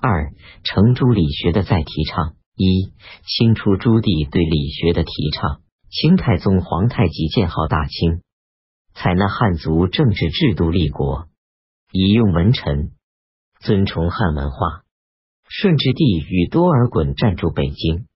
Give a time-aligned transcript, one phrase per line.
[0.00, 0.32] 二、
[0.64, 2.34] 程朱理学的再提倡。
[2.54, 2.92] 一、
[3.24, 5.60] 清初朱棣对理学的提倡。
[5.90, 8.20] 清太宗皇太极建号大清，
[8.94, 11.28] 采纳汉族政治制度立国，
[11.92, 12.90] 以用文臣，
[13.60, 14.82] 尊崇汉文化。
[15.48, 18.06] 顺治帝与多尔衮暂驻北京，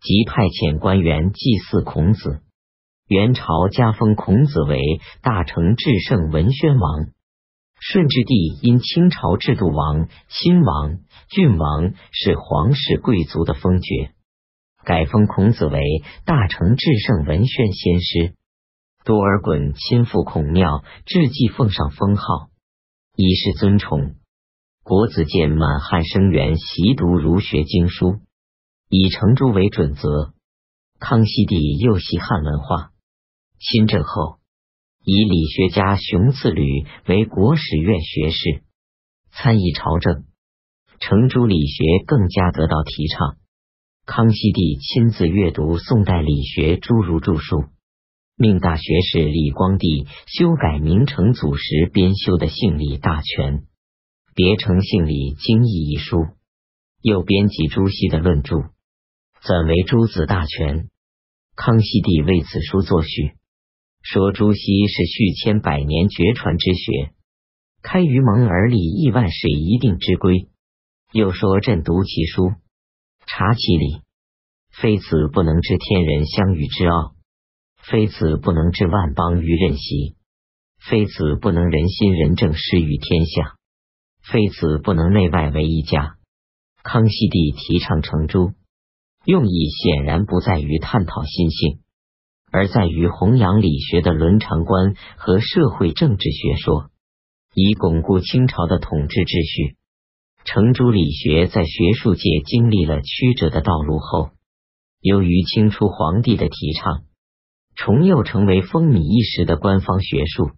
[0.00, 2.42] 即派遣官员祭祀孔子。
[3.06, 4.80] 元朝加封孔子为
[5.22, 7.13] 大成至圣文宣王。
[7.86, 14.14] 顺治帝因清朝制度王、亲王、郡王是皇室贵族的封爵。
[14.84, 15.78] 改封孔子为
[16.24, 18.34] 大成至圣文宣先师，
[19.04, 22.48] 多尔衮亲赴孔庙致祭，奉上封号，
[23.16, 24.14] 以示尊崇。
[24.82, 28.20] 国子监满汉生源习读儒学经书，
[28.88, 30.32] 以程朱为准则。
[30.98, 32.92] 康熙帝又习汉文化，
[33.58, 34.38] 亲政后
[35.06, 38.62] 以理学家熊次履为国史院学士，
[39.32, 40.24] 参议朝政，
[40.98, 43.36] 程朱理学更加得到提倡。
[44.06, 47.64] 康熙帝亲自阅读宋代理学诸如著述，
[48.34, 53.58] 命大学士李光地修改明成祖时编修的《姓李大全》，
[54.34, 56.28] 别成《姓李经义》一书，
[57.02, 58.56] 又编辑朱熹的论著，
[59.42, 60.84] 纂为《朱子大全》。
[61.56, 63.34] 康熙帝为此书作序，
[64.04, 67.14] 说朱熹是续千百年绝传之学，
[67.82, 70.50] 开于蒙而立亿万水一定之规。
[71.10, 72.52] 又说朕读其书。
[73.26, 74.02] 察其理，
[74.70, 77.14] 非此不能知天人相与之奥；
[77.82, 80.14] 非此不能治万邦于任席；
[80.78, 83.56] 非此不能人心仁政施于天下；
[84.22, 86.18] 非此不能内外为一家。
[86.82, 88.52] 康熙帝提倡程朱，
[89.24, 91.80] 用意显然不在于探讨心性，
[92.54, 96.88] 而在于弘扬理学的伦常观和社会政治学说，
[97.52, 99.76] 以巩固清朝的统治秩序。
[100.44, 104.30] 程朱理学在学术界经历了曲折的道路后，
[105.00, 107.02] 由于清初皇帝的提倡，
[107.74, 110.52] 重又成为风靡一时的官方学术。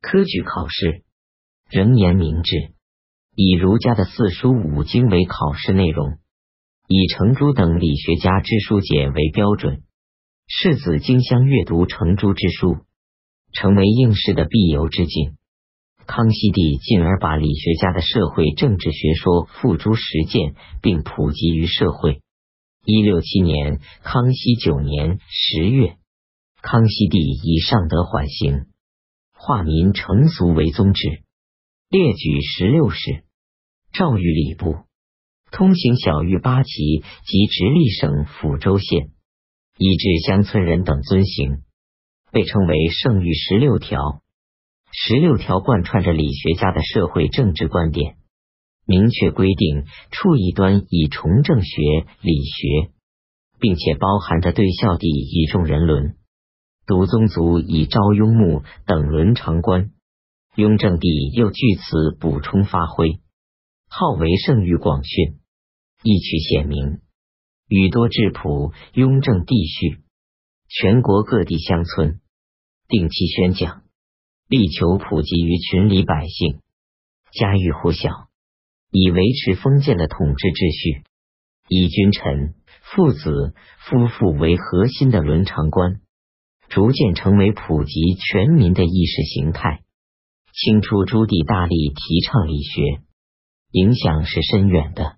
[0.00, 1.02] 科举考试
[1.68, 2.72] 仍言明制，
[3.34, 6.16] 以儒家的四书五经为考试内容，
[6.86, 9.82] 以程朱等理学家之书解为标准，
[10.50, 12.78] 世子竞相阅读程朱之书，
[13.52, 15.36] 成为应试的必由之境。
[16.06, 22.22] 康熙帝进而把理学家的社会政治学说付诸实践，并普及于社会。
[22.86, 25.98] 一六七年，康熙九年十月，
[26.62, 28.68] 康熙帝以上德缓刑，
[29.34, 31.24] 化民成俗为宗旨，
[31.90, 33.22] 列举十六史，
[33.92, 34.76] 诏谕礼部，
[35.50, 36.70] 通行小狱八旗
[37.26, 39.10] 及直隶省抚州县，
[39.78, 41.62] 以致乡村人等遵行，
[42.32, 44.22] 被称为圣谕十六条。
[44.90, 48.16] 十六条贯穿着理学家的社会政治观点，
[48.86, 52.90] 明确规定处一端以崇正学、理学，
[53.60, 56.16] 并且包含着对孝弟以重人伦、
[56.86, 59.90] 独宗族以昭雍穆等伦常观。
[60.56, 63.20] 雍正帝又据此补充发挥，
[63.88, 65.38] 号为圣谕广训，
[66.02, 66.98] 意趣显明，
[67.68, 68.72] 语多质朴。
[68.94, 70.00] 雍正帝序，
[70.68, 72.20] 全国各地乡村
[72.88, 73.82] 定期宣讲。
[74.48, 76.60] 力求普及于群里百姓，
[77.32, 78.08] 家喻户晓，
[78.90, 81.04] 以维持封建的统治秩序。
[81.68, 86.00] 以君臣、父子、夫妇为核心的伦常观，
[86.70, 89.82] 逐渐成为普及全民的意识形态。
[90.54, 93.02] 清初朱棣大力提倡理学，
[93.72, 95.17] 影响是深远的。